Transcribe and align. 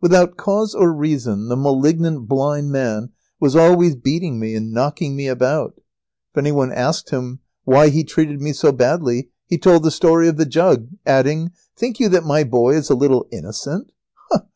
Without 0.00 0.36
cause 0.36 0.74
or 0.74 0.92
reason, 0.92 1.46
the 1.46 1.56
malignant 1.56 2.26
blind 2.26 2.72
man 2.72 3.10
was 3.38 3.54
always 3.54 3.94
beating 3.94 4.40
me 4.40 4.56
and 4.56 4.72
knocking 4.72 5.14
me 5.14 5.28
about. 5.28 5.74
If 6.32 6.38
any 6.38 6.50
one 6.50 6.72
asked 6.72 7.10
him 7.10 7.38
why 7.62 7.90
he 7.90 8.02
treated 8.02 8.40
me 8.40 8.52
so 8.52 8.72
badly, 8.72 9.28
he 9.46 9.56
told 9.56 9.84
the 9.84 9.92
story 9.92 10.26
of 10.26 10.36
the 10.36 10.46
jug, 10.46 10.88
adding: 11.06 11.52
"Think 11.76 12.00
you 12.00 12.08
that 12.08 12.24
my 12.26 12.42
boy 12.42 12.74
is 12.74 12.90
a 12.90 12.96
little 12.96 13.28
innocent? 13.30 13.92